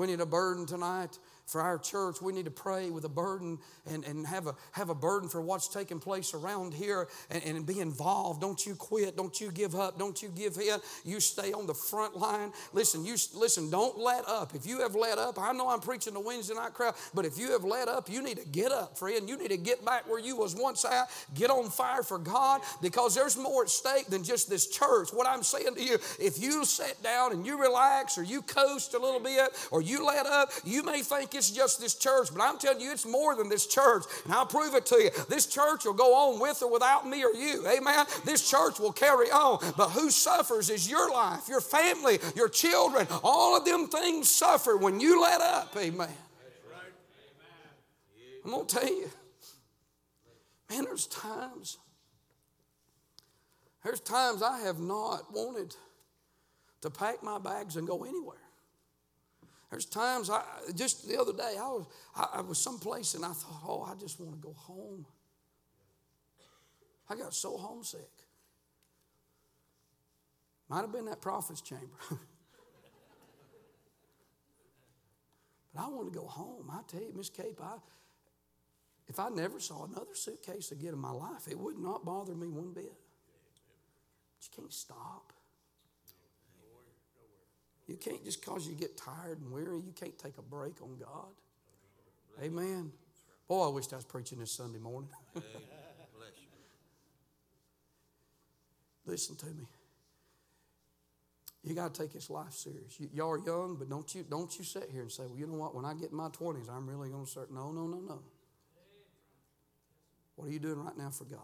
[0.00, 1.18] We need a burden tonight
[1.50, 2.22] for our church.
[2.22, 3.58] We need to pray with a burden
[3.92, 7.66] and, and have, a, have a burden for what's taking place around here and, and
[7.66, 8.40] be involved.
[8.40, 9.16] Don't you quit.
[9.16, 9.98] Don't you give up.
[9.98, 10.78] Don't you give in.
[11.04, 12.52] You stay on the front line.
[12.72, 14.54] Listen, you listen, don't let up.
[14.54, 17.36] If you have let up, I know I'm preaching the Wednesday night crowd, but if
[17.36, 19.28] you have let up, you need to get up, friend.
[19.28, 21.10] You need to get back where you was once at.
[21.34, 25.08] Get on fire for God because there's more at stake than just this church.
[25.12, 28.94] What I'm saying to you, if you sit down and you relax or you coast
[28.94, 32.42] a little bit or you let up, you may think it's just this church, but
[32.42, 34.04] I'm telling you, it's more than this church.
[34.24, 35.10] And I'll prove it to you.
[35.28, 37.66] This church will go on with or without me or you.
[37.66, 38.06] Amen.
[38.24, 39.58] This church will carry on.
[39.76, 43.06] But who suffers is your life, your family, your children.
[43.24, 45.76] All of them things suffer when you let up.
[45.76, 46.08] Amen.
[48.44, 49.10] I'm going to tell you,
[50.70, 51.76] man, there's times,
[53.84, 55.74] there's times I have not wanted
[56.80, 58.38] to pack my bags and go anywhere.
[59.70, 60.42] There's times I
[60.74, 63.94] just the other day I was I, I was someplace and I thought, oh, I
[63.94, 65.06] just want to go home.
[67.08, 68.10] I got so homesick.
[70.68, 71.86] Might have been that prophet's chamber.
[72.08, 72.18] but
[75.78, 76.70] I want to go home.
[76.70, 77.76] I tell you, Miss Cape, I
[79.08, 82.46] if I never saw another suitcase again in my life, it would not bother me
[82.46, 82.92] one bit.
[84.36, 85.32] But you can't stop.
[87.90, 90.96] You can't just because you get tired and weary, you can't take a break on
[90.96, 91.32] God.
[92.40, 92.92] Amen.
[93.48, 95.10] Boy, I wish I was preaching this Sunday morning.
[99.04, 99.64] Listen to me.
[101.64, 103.00] You got to take this life serious.
[103.00, 105.48] You, y'all are young, but don't you don't you sit here and say, "Well, you
[105.48, 105.74] know what?
[105.74, 108.20] When I get in my twenties, I'm really going to start." No, no, no, no.
[110.36, 111.40] What are you doing right now for God?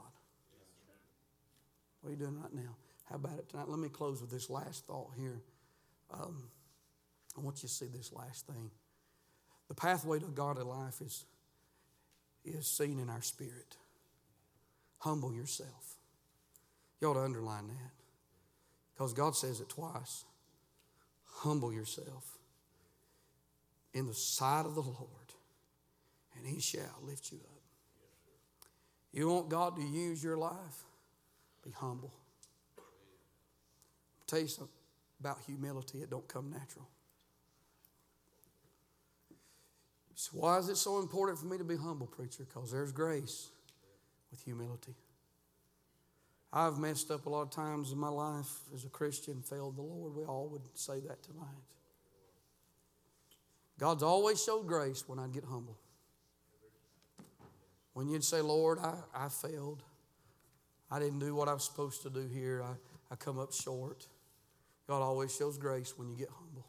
[2.00, 2.76] What are you doing right now?
[3.10, 3.68] How about it tonight?
[3.68, 5.42] Let me close with this last thought here.
[6.12, 6.48] Um,
[7.36, 8.70] I want you to see this last thing.
[9.68, 11.24] The pathway to godly life is,
[12.44, 13.76] is seen in our spirit.
[14.98, 15.96] Humble yourself.
[17.00, 17.92] You ought to underline that.
[18.94, 20.24] Because God says it twice.
[21.24, 22.38] Humble yourself
[23.92, 25.32] in the sight of the Lord,
[26.36, 27.62] and He shall lift you up.
[29.12, 30.84] You want God to use your life?
[31.64, 32.12] Be humble.
[32.78, 32.84] I'll
[34.26, 34.85] tell you something
[35.20, 36.88] about humility, it don't come natural.
[40.14, 42.44] So why is it so important for me to be humble, preacher?
[42.44, 43.50] Because there's grace
[44.30, 44.94] with humility.
[46.52, 49.82] I've messed up a lot of times in my life as a Christian, failed the
[49.82, 50.14] Lord.
[50.16, 51.44] We all would say that tonight.
[53.78, 55.76] God's always showed grace when I'd get humble.
[57.92, 59.82] When you'd say, Lord, I, I failed.
[60.90, 62.62] I didn't do what I was supposed to do here.
[62.62, 62.72] I,
[63.12, 64.06] I come up short.
[64.86, 66.66] God always shows grace when you get humble.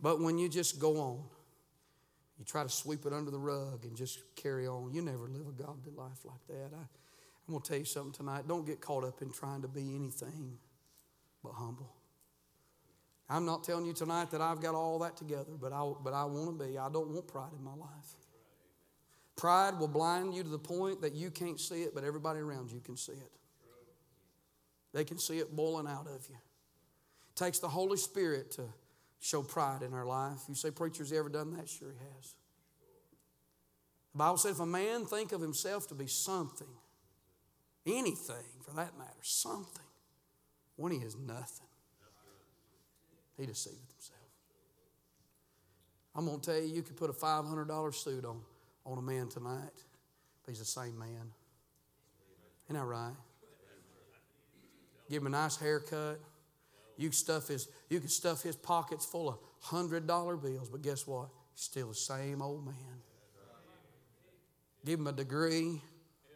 [0.00, 1.22] But when you just go on,
[2.38, 5.46] you try to sweep it under the rug and just carry on, you never live
[5.46, 6.74] a godly life like that.
[6.74, 8.48] I, I'm going to tell you something tonight.
[8.48, 10.58] Don't get caught up in trying to be anything
[11.44, 11.94] but humble.
[13.28, 16.24] I'm not telling you tonight that I've got all that together, but I, but I
[16.24, 16.76] want to be.
[16.76, 18.16] I don't want pride in my life.
[19.36, 22.70] Pride will blind you to the point that you can't see it, but everybody around
[22.70, 23.32] you can see it.
[24.92, 26.36] They can see it boiling out of you.
[27.34, 28.64] Takes the Holy Spirit to
[29.20, 30.40] show pride in our life.
[30.48, 31.68] You say, Preacher's he ever done that?
[31.68, 32.34] Sure, he has.
[34.12, 36.68] The Bible said, if a man think of himself to be something,
[37.86, 39.82] anything for that matter, something,
[40.76, 41.66] when he is nothing,
[43.38, 44.18] he deceiveth himself.
[46.14, 48.40] I'm going to tell you, you could put a $500 suit on
[48.84, 49.70] on a man tonight,
[50.44, 51.32] but he's the same man.
[52.66, 53.14] Isn't that right?
[55.08, 56.20] Give him a nice haircut.
[57.02, 60.82] You can stuff his, you can stuff his pockets full of hundred dollar bills, but
[60.82, 61.30] guess what?
[61.52, 62.76] He's still the same old man.
[64.84, 65.82] Give him a degree,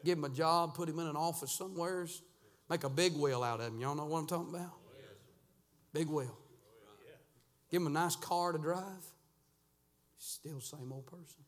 [0.05, 2.21] give him a job, put him in an office somewheres,
[2.69, 3.79] make a big wheel out of him.
[3.79, 4.73] Y'all know what I'm talking about?
[5.93, 6.37] Big wheel.
[7.71, 9.07] Give him a nice car to drive.
[10.19, 11.45] Still same old person.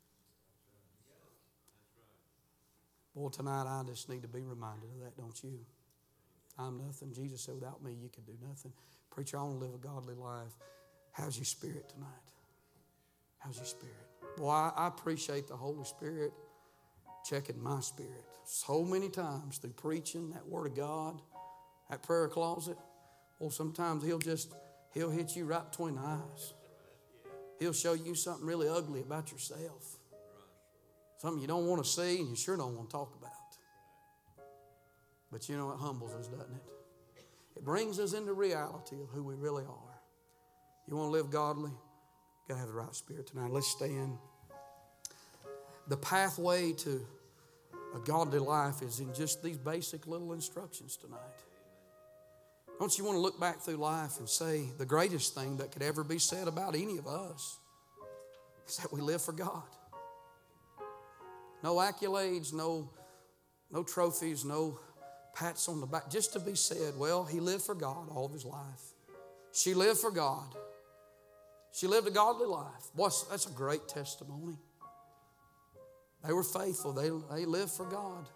[3.16, 5.58] Boy, tonight I just need to be reminded of that, don't you?
[6.56, 7.12] I'm nothing.
[7.12, 8.72] Jesus said, without me, you can do nothing.
[9.18, 10.52] Preacher, I want to live a godly life.
[11.10, 12.06] How's your spirit tonight?
[13.40, 13.96] How's your spirit?
[14.36, 16.30] Boy, I, appreciate the Holy Spirit
[17.28, 21.20] checking my spirit so many times through preaching that Word of God,
[21.90, 22.76] that prayer closet.
[23.40, 24.54] Well, sometimes He'll just,
[24.94, 26.54] He'll hit you right between the eyes.
[27.58, 29.98] He'll show you something really ugly about yourself.
[31.16, 33.32] Something you don't want to see and you sure don't want to talk about.
[35.32, 36.77] But you know, it humbles us, doesn't it?
[37.58, 40.00] It brings us into reality of who we really are.
[40.86, 41.72] You want to live godly?
[42.46, 43.50] Got to have the right spirit tonight.
[43.50, 44.16] Let's stand.
[45.88, 47.04] The pathway to
[47.96, 51.18] a godly life is in just these basic little instructions tonight.
[52.78, 55.82] Don't you want to look back through life and say the greatest thing that could
[55.82, 57.58] ever be said about any of us
[58.68, 59.64] is that we live for God?
[61.64, 62.88] No accolades, no,
[63.72, 64.78] no trophies, no
[65.38, 66.10] pats on the back.
[66.10, 68.82] Just to be said, well, he lived for God all of his life.
[69.52, 70.54] She lived for God.
[71.72, 72.92] She lived a godly life.
[72.94, 74.56] Boy, that's a great testimony.
[76.26, 76.92] They were faithful.
[76.92, 78.26] They, they lived for God.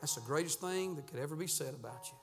[0.00, 2.18] That's the greatest thing that could ever be said about you,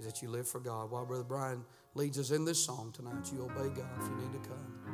[0.00, 0.90] is that you live for God.
[0.90, 1.64] While Brother Brian
[1.94, 4.85] leads us in this song tonight, you obey God if you need to come.